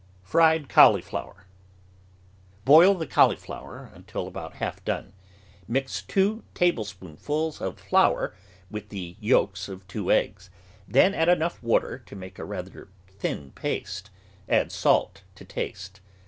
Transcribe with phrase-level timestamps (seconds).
[0.23, 1.45] FRIED CAULIFLOWER
[2.65, 5.13] Boil the cauliflower until about half done;
[5.67, 8.33] mix two tablespoonfuls of flour
[8.71, 10.49] with the j^olks of two eggs,
[10.87, 14.09] then add enough water to make a rather thin paste;
[14.49, 16.01] add salt to taste.